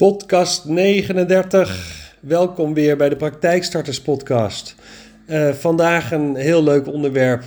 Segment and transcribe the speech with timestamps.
[0.00, 2.16] Podcast 39.
[2.20, 4.74] Welkom weer bij de Praktijkstarters Podcast.
[5.26, 7.44] Uh, vandaag een heel leuk onderwerp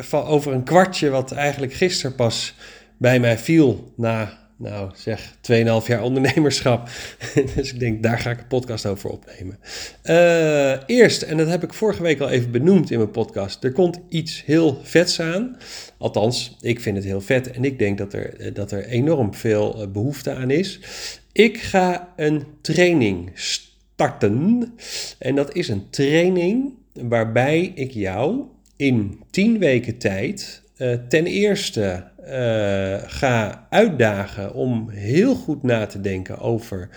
[0.00, 2.54] van, over een kwartje, wat eigenlijk gisteren pas
[2.96, 3.92] bij mij viel.
[3.96, 5.34] Na, nou zeg,
[5.82, 6.88] 2,5 jaar ondernemerschap.
[7.54, 9.58] dus ik denk, daar ga ik een podcast over opnemen.
[10.04, 13.64] Uh, eerst, en dat heb ik vorige week al even benoemd in mijn podcast.
[13.64, 15.56] Er komt iets heel vets aan.
[15.98, 19.90] Althans, ik vind het heel vet en ik denk dat er, dat er enorm veel
[19.92, 20.80] behoefte aan is.
[21.38, 24.74] Ik ga een training starten.
[25.18, 28.42] En dat is een training waarbij ik jou
[28.76, 32.28] in 10 weken tijd uh, ten eerste uh,
[33.10, 36.88] ga uitdagen om heel goed na te denken over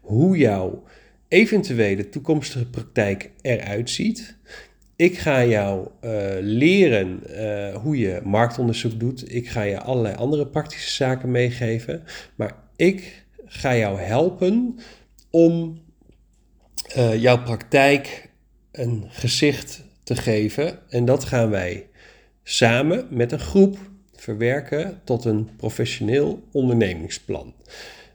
[0.00, 0.84] hoe jouw
[1.28, 4.36] eventuele toekomstige praktijk eruit ziet.
[4.96, 7.20] Ik ga jou uh, leren
[7.82, 9.34] hoe je marktonderzoek doet.
[9.34, 12.02] Ik ga je allerlei andere praktische zaken meegeven.
[12.34, 14.78] Maar ik ga jou helpen
[15.30, 15.80] om
[16.96, 18.30] uh, jouw praktijk
[18.72, 20.78] een gezicht te geven.
[20.88, 21.86] En dat gaan wij
[22.42, 23.78] samen met een groep
[24.14, 27.54] verwerken tot een professioneel ondernemingsplan.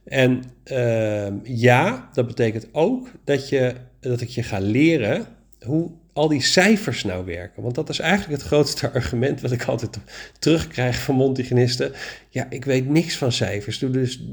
[0.04, 5.26] En uh, ja, dat betekent ook dat, je, dat ik je ga leren
[5.66, 7.64] hoe al die cijfers nou werken.
[7.64, 10.00] Want dat is eigenlijk het grootste argument wat ik altijd
[10.40, 11.92] terugkrijg van Montigenisten.
[12.30, 14.26] Ja, ik weet niks van cijfers, dus,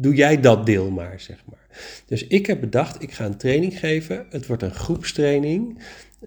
[0.00, 1.66] doe, jij dat deel maar, zeg maar.
[2.06, 4.26] Dus ik heb bedacht, ik ga een training geven.
[4.30, 5.82] Het wordt een groepstraining.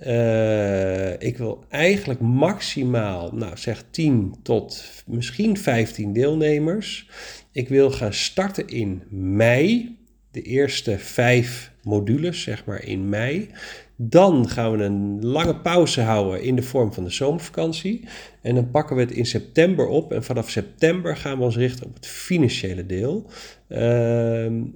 [0.07, 7.09] Uh, ik wil eigenlijk maximaal, nou zeg 10 tot misschien 15 deelnemers.
[7.51, 9.95] Ik wil gaan starten in mei.
[10.31, 13.49] De eerste vijf modules, zeg maar in mei.
[13.95, 18.07] Dan gaan we een lange pauze houden in de vorm van de zomervakantie.
[18.41, 20.13] En dan pakken we het in september op.
[20.13, 23.25] En vanaf september gaan we ons richten op het financiële deel.
[23.69, 23.77] Uh,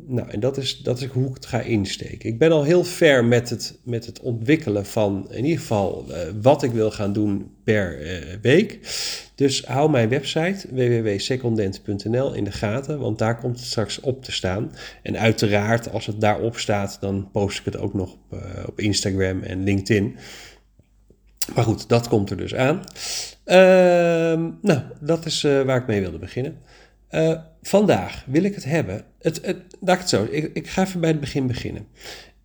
[0.07, 2.29] nou, en dat is, dat is hoe ik het ga insteken.
[2.29, 6.17] Ik ben al heel ver met het, met het ontwikkelen van in ieder geval uh,
[6.41, 8.79] wat ik wil gaan doen per uh, week.
[9.35, 14.31] Dus hou mijn website www.secondent.nl in de gaten, want daar komt het straks op te
[14.31, 14.71] staan.
[15.01, 19.41] En uiteraard, als het daarop staat, dan post ik het ook nog op, op Instagram
[19.41, 20.17] en LinkedIn.
[21.55, 22.81] Maar goed, dat komt er dus aan.
[23.45, 23.55] Uh,
[24.61, 26.57] nou, dat is uh, waar ik mee wilde beginnen.
[27.11, 29.03] Uh, vandaag wil ik het hebben.
[29.21, 29.57] Het, het,
[29.99, 31.87] ik zo, ik, ik, ga even bij het begin beginnen.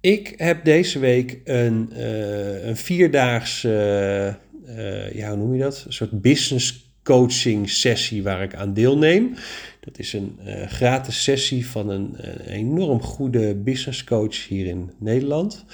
[0.01, 5.85] Ik heb deze week een, uh, een vierdaags, ja, hoe noem je dat?
[5.87, 9.35] Een soort business coaching sessie waar ik aan deelneem.
[9.81, 15.65] Dat is een gratis sessie van een, een, enorm goede business coach hier in Nederland.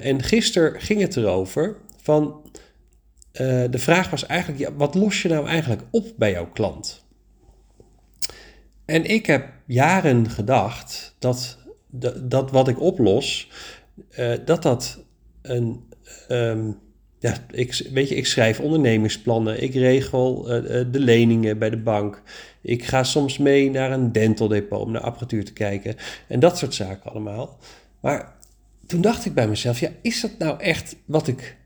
[0.00, 2.40] en gisteren ging het erover van
[3.40, 7.06] uh, de vraag was eigenlijk, wat los je nou eigenlijk op bij jouw klant?
[8.84, 11.58] En ik heb jaren gedacht dat
[12.22, 13.50] dat, wat ik oplos,
[14.18, 15.04] uh, dat dat
[15.42, 15.84] een,
[16.28, 16.78] um,
[17.18, 22.22] ja, ik, weet je, ik schrijf ondernemingsplannen, ik regel uh, de leningen bij de bank,
[22.62, 25.96] ik ga soms mee naar een dental depot om naar apparatuur te kijken
[26.26, 27.58] en dat soort zaken allemaal.
[28.00, 28.36] Maar
[28.86, 31.56] toen dacht ik bij mezelf, ja, is dat nou echt wat ik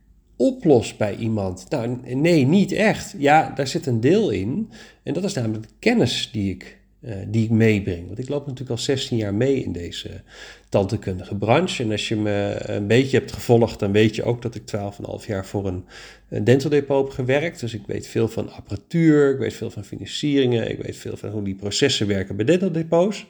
[0.42, 1.66] oplost bij iemand?
[1.68, 3.14] Nou, nee, niet echt.
[3.18, 4.70] Ja, daar zit een deel in.
[5.02, 8.06] En dat is namelijk de kennis die ik, uh, die ik meebreng.
[8.06, 10.22] Want ik loop natuurlijk al 16 jaar mee in deze
[10.68, 11.82] tandheelkundige branche.
[11.82, 15.26] En als je me een beetje hebt gevolgd, dan weet je ook dat ik 12,5
[15.26, 15.84] jaar voor een,
[16.28, 17.60] een dental depot heb gewerkt.
[17.60, 21.30] Dus ik weet veel van apparatuur, ik weet veel van financieringen, ik weet veel van
[21.30, 23.26] hoe die processen werken bij dental depots.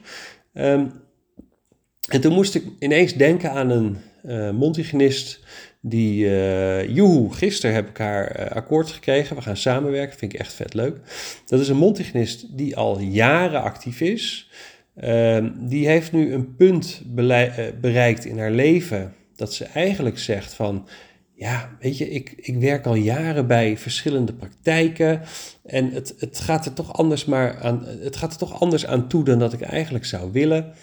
[0.53, 0.91] Um,
[2.09, 5.39] en toen moest ik ineens denken aan een uh, mondhygiënist
[5.85, 9.35] die, uh, joehoe, gisteren heb ik haar uh, akkoord gekregen.
[9.35, 10.97] We gaan samenwerken, vind ik echt vet leuk.
[11.45, 14.49] Dat is een mondhygiënist die al jaren actief is.
[15.03, 17.01] Uh, die heeft nu een punt
[17.81, 20.87] bereikt in haar leven dat ze eigenlijk zegt van...
[21.35, 25.21] Ja, weet je, ik, ik werk al jaren bij verschillende praktijken
[25.65, 29.07] en het, het, gaat er toch anders maar aan, het gaat er toch anders aan
[29.07, 30.73] toe dan dat ik eigenlijk zou willen.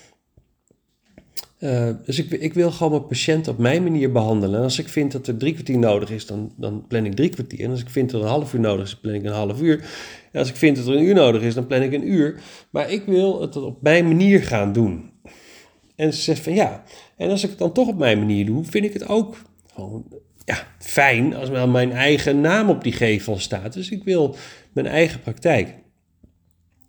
[1.60, 4.58] Uh, dus ik, ik, wil gewoon mijn patiënt op mijn manier behandelen.
[4.58, 7.28] En als ik vind dat er drie kwartier nodig is, dan, dan plan ik drie
[7.28, 7.60] kwartier.
[7.60, 9.60] En als ik vind dat er een half uur nodig is, plan ik een half
[9.60, 9.78] uur.
[10.32, 12.40] En als ik vind dat er een uur nodig is, dan plan ik een uur.
[12.70, 15.10] Maar ik wil het op mijn manier gaan doen.
[15.96, 16.84] En ze zegt van ja,
[17.16, 19.36] en als ik het dan toch op mijn manier doe, vind ik het ook
[19.74, 20.04] gewoon
[20.44, 23.72] ja, fijn als mijn eigen naam op die gevel staat.
[23.72, 24.36] Dus ik wil
[24.72, 25.74] mijn eigen praktijk.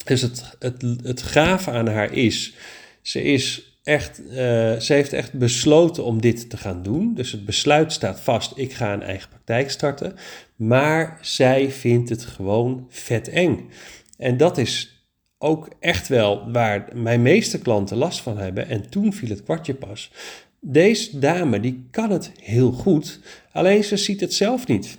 [0.06, 2.54] Dus het, het, het gave aan haar is,
[3.02, 4.33] ze is echt, uh,
[4.80, 7.13] ze heeft echt besloten om dit te gaan doen.
[7.13, 10.16] Dus het besluit staat vast, ik ga een eigen praktijk starten.
[10.56, 13.69] Maar zij vindt het gewoon vet eng.
[14.18, 15.06] En dat is
[15.38, 18.68] ook echt wel waar mijn meeste klanten last van hebben.
[18.68, 20.12] En toen viel het kwartje pas.
[20.60, 23.19] Deze dame die kan het heel goed,
[23.51, 24.98] alleen ze ziet het zelf niet.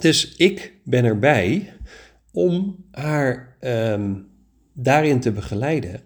[0.00, 1.72] Dus ik ben erbij
[2.32, 4.14] om haar ehm,
[4.72, 6.00] daarin te begeleiden.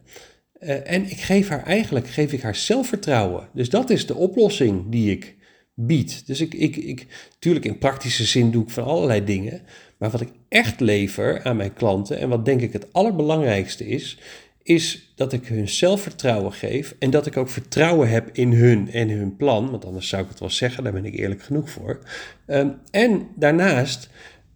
[0.64, 3.48] Uh, en ik geef haar eigenlijk geef ik haar zelfvertrouwen.
[3.52, 5.36] Dus dat is de oplossing die ik
[5.74, 6.26] bied.
[6.26, 9.62] Dus ik, ik, ik, natuurlijk in praktische zin doe ik van allerlei dingen.
[9.98, 14.18] Maar wat ik echt lever aan mijn klanten en wat denk ik het allerbelangrijkste is,
[14.62, 19.08] is dat ik hun zelfvertrouwen geef en dat ik ook vertrouwen heb in hun en
[19.10, 19.70] hun plan.
[19.70, 21.98] Want anders zou ik het wel zeggen, daar ben ik eerlijk genoeg voor.
[22.46, 24.08] Ehm, en daarnaast,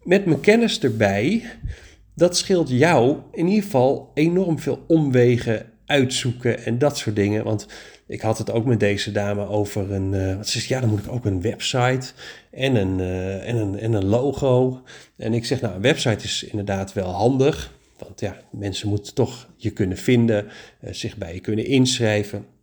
[0.02, 1.42] met mijn kennis erbij,
[2.14, 7.44] dat scheelt jou in ieder geval enorm veel omwegen uitzoeken en dat soort dingen.
[7.44, 7.66] Want
[8.06, 10.12] ik had het ook met deze dame over een.
[10.12, 12.12] Uh, wat ze zegt, ja, dan moet ik ook een website
[12.50, 14.82] en een, uh, en, een, en een logo.
[15.16, 17.74] En ik zeg, nou, een website is inderdaad wel handig.
[17.98, 22.55] Want ja, mensen moeten toch je kunnen vinden, uh, zich bij je kunnen inschrijven.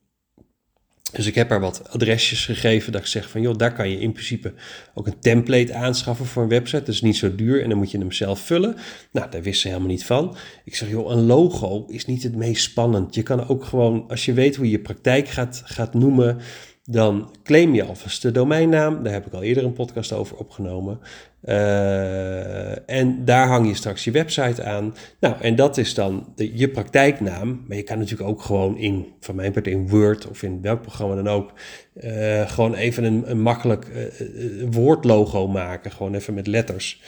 [1.14, 4.00] Dus ik heb haar wat adresjes gegeven dat ik zeg van joh, daar kan je
[4.00, 4.54] in principe
[4.94, 6.80] ook een template aanschaffen voor een website.
[6.84, 8.76] Dat is niet zo duur en dan moet je hem zelf vullen.
[9.12, 10.36] Nou, daar wist ze helemaal niet van.
[10.66, 13.16] Ik zeg joh, een logo is niet het meest spannend.
[13.16, 16.38] Je kan ook gewoon, als je weet hoe je je praktijk gaat, gaat noemen,
[16.84, 19.04] dan claim je alvast de domeinnaam.
[19.04, 21.00] Daar heb ik al eerder een podcast over opgenomen.
[21.44, 24.96] Uh, en daar hang je straks je website aan.
[25.20, 27.64] Nou, en dat is dan de, je praktijknaam.
[27.68, 30.82] Maar je kan natuurlijk ook gewoon in, van mijn part in Word of in welk
[30.82, 31.52] programma dan ook,
[31.94, 35.92] uh, gewoon even een, een makkelijk uh, woordlogo maken.
[35.92, 37.02] Gewoon even met letters.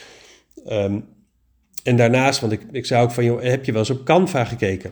[0.68, 1.04] Um,
[1.82, 4.44] en daarnaast, want ik, ik zei ook van, joh, heb je wel eens op Canva
[4.44, 4.90] gekeken?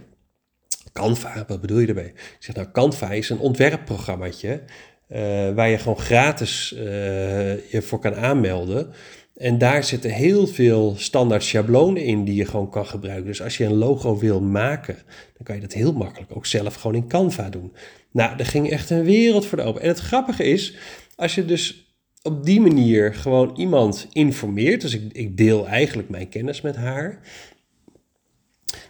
[1.00, 2.06] Canva, wat bedoel je ermee?
[2.06, 4.62] Ik zeg nou, Canva is een ontwerpprogrammaatje
[5.08, 5.18] uh,
[5.54, 6.82] waar je gewoon gratis uh,
[7.70, 8.92] je voor kan aanmelden.
[9.36, 13.26] En daar zitten heel veel standaard schablonen in die je gewoon kan gebruiken.
[13.26, 14.94] Dus als je een logo wil maken,
[15.36, 17.72] dan kan je dat heel makkelijk ook zelf gewoon in Canva doen.
[18.10, 19.82] Nou, er ging echt een wereld voor de open.
[19.82, 20.76] En het grappige is,
[21.16, 26.28] als je dus op die manier gewoon iemand informeert, dus ik, ik deel eigenlijk mijn
[26.28, 27.20] kennis met haar,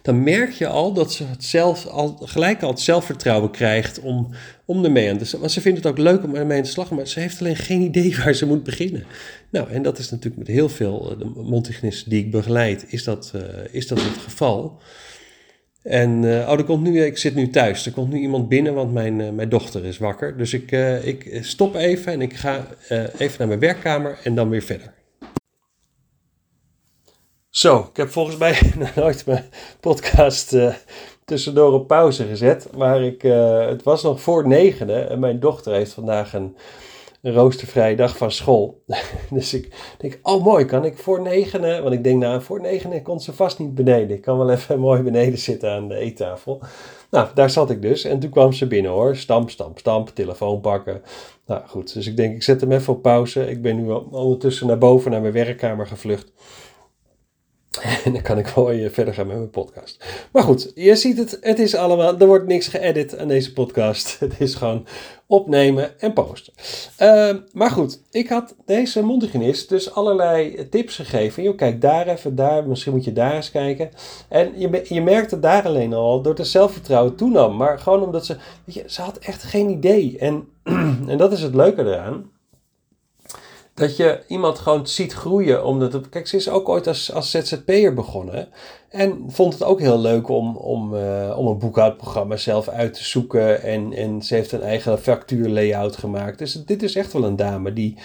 [0.01, 4.29] dan merk je al dat ze het zelf, al, gelijk al het zelfvertrouwen krijgt om,
[4.65, 5.39] om ermee aan te slag.
[5.39, 7.55] Want ze vindt het ook leuk om ermee aan te slag, maar ze heeft alleen
[7.55, 9.03] geen idee waar ze moet beginnen.
[9.49, 13.31] Nou, en dat is natuurlijk met heel veel uh, de die ik begeleid, is dat,
[13.35, 13.41] uh,
[13.71, 14.81] is dat het geval.
[15.83, 17.85] En uh, oh, er komt nu, ik zit nu thuis.
[17.85, 20.37] Er komt nu iemand binnen, want mijn, mijn dochter is wakker.
[20.37, 20.71] Dus ik,
[21.03, 22.67] ik stop even en ik ga
[23.17, 24.93] even naar mijn werkkamer en dan weer verder.
[27.55, 29.45] Zo, ik heb volgens mij nooit mijn
[29.79, 30.73] podcast uh,
[31.25, 32.67] tussendoor op pauze gezet.
[32.77, 36.55] Maar ik, uh, het was nog voor negenen en mijn dochter heeft vandaag een,
[37.21, 38.83] een roostervrije dag van school.
[39.29, 41.81] dus ik denk, oh mooi, kan ik voor negenen?
[41.81, 44.15] Want ik denk, nou, voor negenen komt ze vast niet beneden.
[44.15, 46.61] Ik kan wel even mooi beneden zitten aan de eettafel.
[47.11, 48.03] Nou, daar zat ik dus.
[48.03, 49.15] En toen kwam ze binnen hoor.
[49.15, 51.01] Stamp, stamp, stamp, telefoon pakken.
[51.45, 53.49] Nou goed, dus ik denk, ik zet hem even op pauze.
[53.49, 56.31] Ik ben nu ondertussen naar boven naar mijn werkkamer gevlucht.
[58.03, 60.05] En dan kan ik wel verder gaan met mijn podcast.
[60.31, 64.15] Maar goed, je ziet het, het is allemaal, er wordt niks geëdit aan deze podcast.
[64.19, 64.85] Het is gewoon
[65.27, 66.53] opnemen en posten.
[66.99, 71.55] Uh, maar goed, ik had deze Montigenist dus allerlei tips gegeven.
[71.55, 73.89] Kijk daar even, daar, misschien moet je daar eens kijken.
[74.29, 77.57] En je, je merkte daar alleen al, door het zelfvertrouwen toenam.
[77.57, 80.17] Maar gewoon omdat ze, weet je, ze had echt geen idee.
[80.17, 80.47] En,
[81.11, 82.33] en dat is het leuke eraan
[83.75, 85.65] dat je iemand gewoon ziet groeien.
[85.65, 88.47] Omdat kijk, ze is ook ooit als, als ZZP'er begonnen.
[88.89, 93.03] En vond het ook heel leuk om, om, uh, om een boekhoudprogramma zelf uit te
[93.03, 93.61] zoeken.
[93.61, 96.39] En, en ze heeft een eigen factuurlayout gemaakt.
[96.39, 97.97] Dus dit is echt wel een dame die,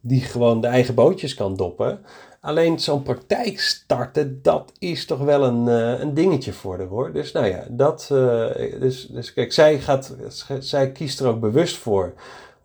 [0.00, 1.98] die gewoon de eigen bootjes kan doppen.
[2.40, 7.12] Alleen zo'n praktijk starten, dat is toch wel een, uh, een dingetje voor haar hoor.
[7.12, 8.08] Dus nou ja, dat.
[8.12, 8.46] Uh,
[8.80, 10.16] dus, dus kijk, zij, gaat,
[10.58, 12.14] zij kiest er ook bewust voor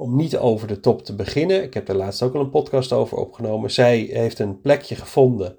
[0.01, 1.63] om niet over de top te beginnen.
[1.63, 3.71] Ik heb daar laatst ook al een podcast over opgenomen.
[3.71, 5.55] Zij heeft een plekje gevonden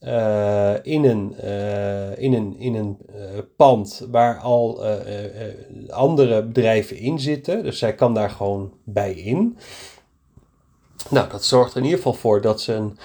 [0.00, 1.38] uh, in een,
[2.18, 3.22] in een, in een uh,
[3.56, 4.84] pand waar al
[5.88, 7.62] andere bedrijven in zitten.
[7.62, 9.58] Dus zij kan daar gewoon bij in.
[11.10, 12.98] Nou, dat zorgt er in ieder geval voor dat ze een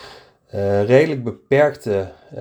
[0.86, 2.12] redelijk beperkte.
[2.34, 2.40] Uh,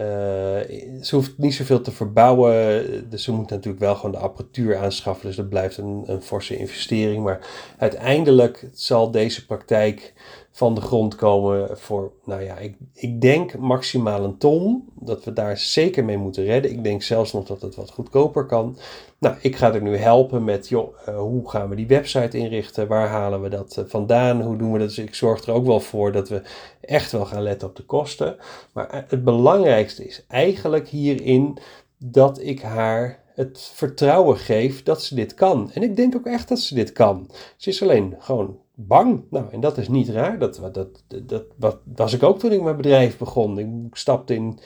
[1.03, 2.85] ze hoeft niet zoveel te verbouwen.
[3.11, 5.27] Dus ze moet natuurlijk wel gewoon de apparatuur aanschaffen.
[5.27, 7.25] Dus dat blijft een, een forse investering.
[7.25, 7.47] Maar
[7.79, 10.13] uiteindelijk zal deze praktijk
[10.53, 14.89] van de grond komen voor, nou ja, ik, ik denk maximaal een ton.
[15.01, 16.71] Dat we daar zeker mee moeten redden.
[16.71, 18.77] Ik denk zelfs nog dat het wat goedkoper kan.
[19.19, 22.89] Nou, ik ga er nu helpen met, joh, uh, hoe gaan we die website inrichten?
[22.89, 24.43] Waar halen we dat uh, vandaan?
[24.43, 24.89] Hoe doen we dat?
[24.89, 26.43] Dus ik zorg er ook wel voor dat we
[26.81, 28.37] echt wel gaan letten op de kosten.
[28.73, 31.59] Maar het belangrijkste is eigenlijk hierin
[31.99, 35.71] dat ik haar het vertrouwen geef dat ze dit kan.
[35.73, 37.31] En ik denk ook echt dat ze dit kan.
[37.57, 39.23] Ze is alleen gewoon bang.
[39.31, 40.39] Nou, en dat is niet raar.
[40.39, 43.59] Dat, dat, dat, dat was ik ook toen ik mijn bedrijf begon.
[43.59, 44.59] Ik stapte in,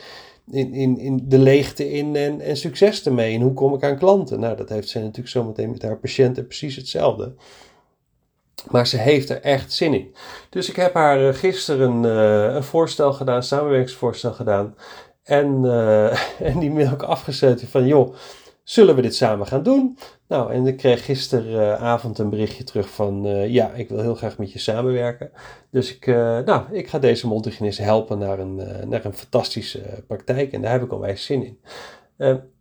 [0.51, 3.35] in, in, in de leegte in en, en succes ermee.
[3.35, 4.41] En hoe kom ik aan klanten?
[4.41, 7.35] Nou, dat heeft ze natuurlijk zometeen met haar patiënten precies hetzelfde.
[8.71, 10.15] Maar ze heeft er echt zin in.
[10.51, 14.75] Dus ik heb haar eh, gisteren uh, een voorstel gedaan, een samenwerkingsvoorstel gedaan.
[15.25, 18.15] En, uh, en die mail ook afgezet van, joh,
[18.63, 19.99] zullen we dit samen gaan doen?
[20.29, 24.39] Nou, en ik kreeg gisteravond een berichtje terug van, uh, ja, ik wil heel graag
[24.39, 25.31] met je samenwerken.
[25.71, 28.57] Dus ik, uh, nou, ik ga deze mondhygiënist helpen naar een,
[28.89, 31.59] naar een fantastische praktijk en daar heb ik alweer zin in.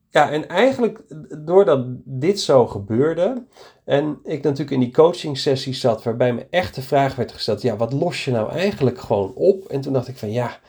[0.10, 1.01] ja, en eigenlijk
[1.46, 3.43] doordat dit zo gebeurde
[3.86, 7.62] en ik natuurlijk in die coaching sessie zat waarbij me echt de vraag werd gesteld,
[7.62, 9.65] ja, wat los je nou eigenlijk gewoon op?
[9.65, 10.60] En toen dacht ik van, ja,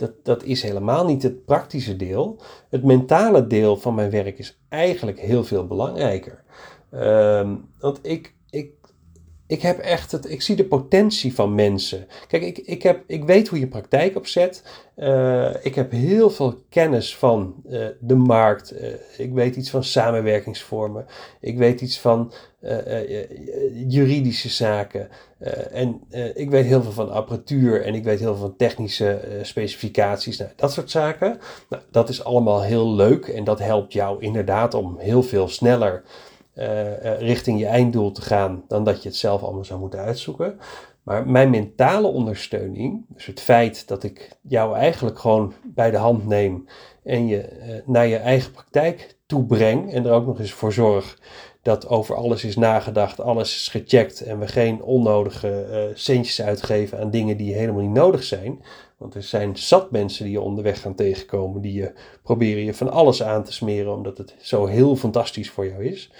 [0.00, 2.40] dat, dat is helemaal niet het praktische deel.
[2.68, 6.42] Het mentale deel van mijn werk is eigenlijk heel veel belangrijker.
[6.94, 8.72] Um, want ik, ik,
[9.50, 12.06] ik heb echt het, ik zie de potentie van mensen.
[12.28, 14.62] Kijk, ik, ik, heb, ik weet hoe je praktijk opzet.
[14.96, 18.72] Uh, ik heb heel veel kennis van uh, de markt.
[18.72, 21.06] Uh, ik weet iets van samenwerkingsvormen.
[21.40, 22.32] Ik weet iets van
[23.88, 25.08] juridische zaken.
[25.72, 26.00] en
[26.34, 27.82] ik weet heel veel van apparatuur.
[27.84, 30.38] En ik weet heel veel van technische specificaties.
[30.38, 31.38] Nou, dat soort zaken.
[31.68, 33.26] Nou, dat is allemaal heel leuk.
[33.26, 36.02] En dat helpt jou inderdaad om heel veel sneller
[36.60, 40.58] uh, richting je einddoel te gaan dan dat je het zelf allemaal zou moeten uitzoeken.
[41.02, 46.26] Maar mijn mentale ondersteuning, dus het feit dat ik jou eigenlijk gewoon bij de hand
[46.26, 46.66] neem
[47.04, 50.72] en je uh, naar je eigen praktijk toe breng en er ook nog eens voor
[50.72, 51.18] zorg
[51.62, 57.10] dat over alles is nagedacht, alles is gecheckt en we geen onnodige centjes uitgeven aan
[57.10, 58.62] dingen die helemaal niet nodig zijn.
[59.00, 62.90] Want er zijn zat mensen die je onderweg gaan tegenkomen, die je proberen je van
[62.90, 66.10] alles aan te smeren omdat het zo heel fantastisch voor jou is.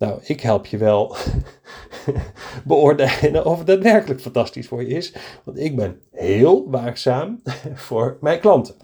[0.00, 1.16] Nou, ik help je wel
[2.64, 5.14] beoordelen of het daadwerkelijk fantastisch voor je is.
[5.44, 7.42] Want ik ben heel waakzaam
[7.88, 8.74] voor mijn klanten.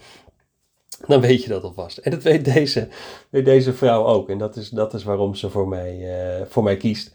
[1.07, 1.97] Dan weet je dat alvast.
[1.97, 2.87] En dat weet deze,
[3.29, 4.29] weet deze vrouw ook.
[4.29, 5.97] En dat is, dat is waarom ze voor mij,
[6.39, 7.11] uh, voor mij kiest.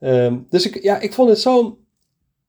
[0.00, 1.81] Um, dus ik, ja, ik vond het zo'n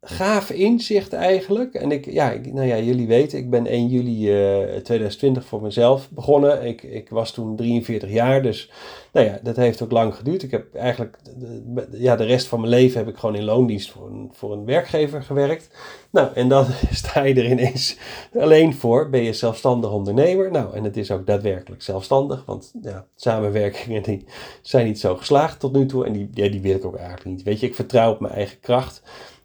[0.03, 1.73] gaaf inzicht eigenlijk.
[1.73, 6.09] En ik, ja, nou ja, jullie weten, ik ben 1 juli uh, 2020 voor mezelf
[6.09, 6.65] begonnen.
[6.65, 8.71] Ik, ik was toen 43 jaar, dus
[9.11, 10.43] nou ja, dat heeft ook lang geduurd.
[10.43, 13.91] Ik heb eigenlijk, de, ja, de rest van mijn leven heb ik gewoon in loondienst
[13.91, 15.69] voor een, voor een werkgever gewerkt.
[16.11, 17.97] Nou, en dan sta je er ineens
[18.39, 20.51] alleen voor, ben je zelfstandig ondernemer.
[20.51, 24.25] Nou, en het is ook daadwerkelijk zelfstandig, want ja, samenwerkingen die
[24.61, 26.05] zijn niet zo geslaagd tot nu toe.
[26.05, 27.43] En die, ja, die wil ik ook eigenlijk niet.
[27.43, 29.01] Weet je, ik vertrouw op mijn eigen kracht.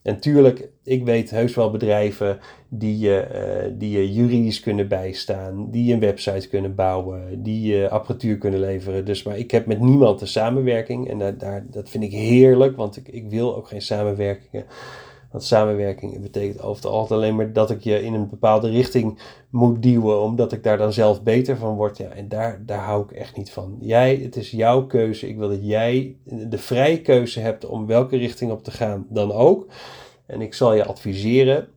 [0.08, 2.38] En tuurlijk, ik weet heus wel bedrijven
[2.68, 8.38] die je, uh, die je juridisch kunnen bijstaan, die een website kunnen bouwen, die apparatuur
[8.38, 9.04] kunnen leveren.
[9.04, 12.76] Dus, maar ik heb met niemand de samenwerking en daar, daar, dat vind ik heerlijk,
[12.76, 14.64] want ik, ik wil ook geen samenwerkingen.
[15.30, 19.18] Want samenwerking betekent over het altijd alleen maar dat ik je in een bepaalde richting
[19.50, 21.96] moet duwen, omdat ik daar dan zelf beter van word.
[21.96, 23.76] Ja, en daar, daar hou ik echt niet van.
[23.80, 25.28] Jij, het is jouw keuze.
[25.28, 29.32] Ik wil dat jij de vrije keuze hebt om welke richting op te gaan dan
[29.32, 29.66] ook.
[30.26, 31.68] En ik zal je adviseren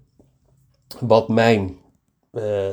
[0.99, 1.77] wat mijn,
[2.33, 2.67] uh,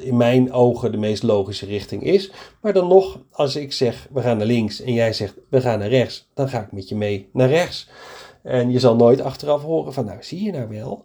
[0.00, 2.32] in mijn ogen de meest logische richting is.
[2.60, 5.78] Maar dan nog, als ik zeg we gaan naar links en jij zegt we gaan
[5.78, 7.88] naar rechts, dan ga ik met je mee naar rechts.
[8.42, 11.04] En je zal nooit achteraf horen van, nou zie je nou wel.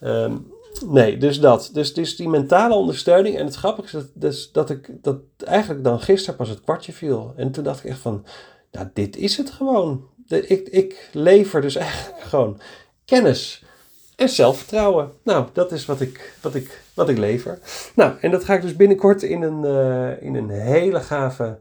[0.00, 0.52] Um,
[0.86, 1.70] nee, dus dat.
[1.72, 3.36] Dus, dus die mentale ondersteuning.
[3.36, 6.92] En het grappige is dat, dus dat ik dat eigenlijk dan gisteren pas het kwartje
[6.92, 7.32] viel.
[7.36, 8.24] En toen dacht ik echt van,
[8.70, 10.10] nou dit is het gewoon.
[10.26, 12.60] Ik, ik lever dus eigenlijk gewoon
[13.04, 13.62] kennis
[14.16, 15.12] en zelfvertrouwen.
[15.22, 17.58] Nou, dat is wat ik, wat ik, wat ik lever.
[17.94, 21.58] Nou, en dat ga ik dus binnenkort in een, uh, in een hele gave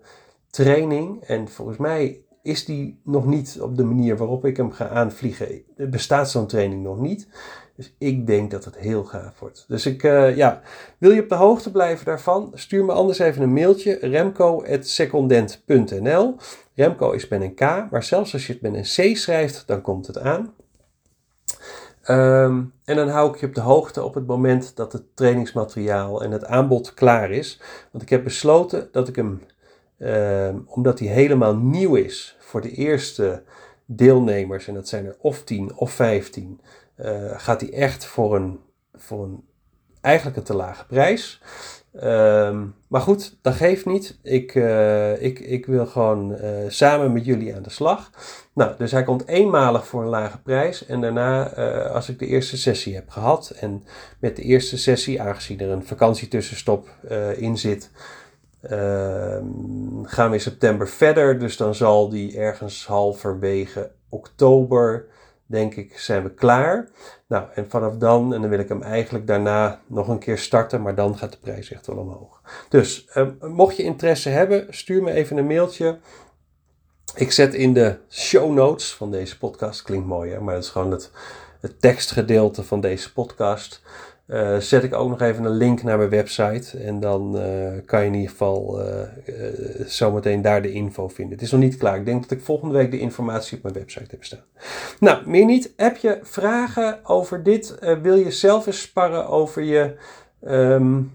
[0.50, 1.24] training.
[1.24, 5.62] En volgens mij is die nog niet op de manier waarop ik hem ga aanvliegen.
[5.76, 7.28] Bestaat zo'n training nog niet.
[7.76, 9.66] Dus ik denk dat het heel gaaf wordt.
[9.68, 10.62] Dus ik, uh, ja,
[10.98, 12.52] wil je op de hoogte blijven daarvan?
[12.54, 13.98] Stuur me anders even een mailtje.
[14.02, 16.36] remco.secondent.nl
[16.76, 17.60] Remco is met een K,
[17.92, 20.54] maar zelfs als je het met een C schrijft, dan komt het aan.
[22.10, 26.24] Um, en dan hou ik je op de hoogte op het moment dat het trainingsmateriaal
[26.24, 27.62] en het aanbod klaar is.
[27.92, 29.42] Want ik heb besloten dat ik hem
[30.02, 33.44] Ehm, omdat die helemaal nieuw is voor de eerste
[33.86, 36.62] deelnemers, en dat zijn er of 10 of 15,
[36.98, 38.60] uh, eh, gaat die echt voor een,
[38.94, 39.44] voor een
[40.02, 41.42] eigenlijk een te lage prijs.
[41.96, 44.20] Uh, maar goed, dat geeft niet.
[44.24, 48.10] Ik, uh, ik, ik wil gewoon uh, samen met jullie aan de slag.
[48.54, 50.86] Nou, dus hij komt eenmalig voor een lage prijs.
[50.86, 51.54] En daarna,
[51.88, 53.50] als ik de eerste sessie heb gehad.
[53.60, 53.84] En
[54.20, 56.90] met de eerste sessie, aangezien er een vakantietussenstop
[57.38, 58.20] in zit, Ehm,
[60.04, 65.06] gaan we in september verder, dus dan zal die ergens halverwege oktober,
[65.46, 66.90] denk ik, zijn we klaar.
[67.28, 70.82] Nou, en vanaf dan, en dan wil ik hem eigenlijk daarna nog een keer starten,
[70.82, 72.42] maar dan gaat de prijs echt wel omhoog.
[72.70, 76.00] Dus ehm, mocht je interesse hebben, stuur me even een mailtje.
[77.16, 80.70] Ik zet in de show notes van deze podcast, klinkt mooi hè, maar dat is
[80.70, 83.82] gewoon het tekstgedeelte van deze podcast.
[84.32, 86.78] Uh, zet ik ook nog even een link naar mijn website.
[86.78, 89.02] En dan uh, kan je in ieder geval uh,
[89.86, 91.34] zometeen daar de info vinden.
[91.34, 91.98] Het is nog niet klaar.
[91.98, 94.44] Ik denk dat ik volgende week de informatie op mijn website heb staan.
[95.00, 95.74] Nou, meer niet.
[95.76, 97.80] Heb je vragen over dit?
[98.02, 99.96] wil je zelf eens sparren over je,
[100.48, 101.14] um,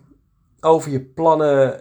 [0.61, 1.81] over je plannen?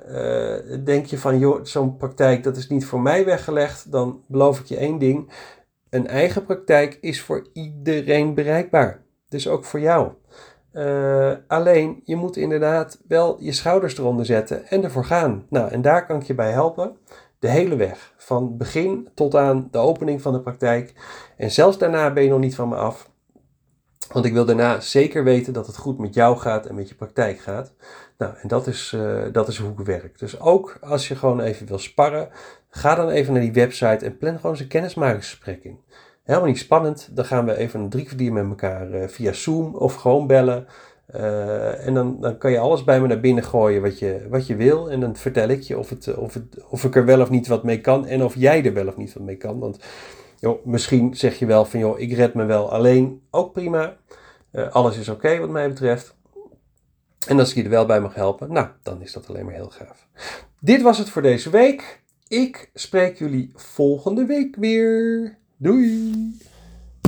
[0.85, 3.91] denk je van, joh, zo'n praktijk dat is niet voor mij weggelegd?
[3.91, 5.31] Dan beloof ik je één ding.
[5.89, 9.03] Een eigen praktijk is voor iedereen bereikbaar.
[9.29, 10.11] Dus ook voor jou.
[10.75, 15.45] Uh, alleen, je moet inderdaad wel je schouders eronder zetten en ervoor gaan.
[15.49, 16.97] Nou, en daar kan ik je bij helpen.
[17.39, 18.13] De hele weg.
[18.17, 20.93] Van begin tot aan de opening van de praktijk.
[21.37, 23.09] En zelfs daarna ben je nog niet van me af.
[24.11, 26.95] Want ik wil daarna zeker weten dat het goed met jou gaat en met je
[26.95, 27.73] praktijk gaat.
[28.17, 30.19] Nou, en dat is, uh, dat is hoe ik werk.
[30.19, 32.29] Dus ook als je gewoon even wil sparren,
[32.69, 35.79] ga dan even naar die website en plan gewoon eens een kennismakingsgesprek in.
[36.25, 37.09] Helemaal niet spannend.
[37.11, 40.67] Dan gaan we even een drie met elkaar uh, via Zoom of gewoon bellen.
[41.15, 44.47] Uh, en dan, dan kan je alles bij me naar binnen gooien wat je, wat
[44.47, 44.91] je wil.
[44.91, 47.47] En dan vertel ik je of, het, of, het, of ik er wel of niet
[47.47, 48.05] wat mee kan.
[48.05, 49.59] En of jij er wel of niet wat mee kan.
[49.59, 49.79] Want
[50.39, 53.21] joh, misschien zeg je wel van joh, ik red me wel alleen.
[53.31, 53.97] Ook prima.
[54.71, 56.15] Alles is oké wat mij betreft.
[57.27, 59.53] En als ik je er wel bij mag helpen, nou, dan is dat alleen maar
[59.53, 60.07] heel gaaf.
[60.59, 62.03] Dit was het voor deze week.
[62.27, 65.37] Ik spreek jullie volgende week weer.
[65.65, 66.29] Doei!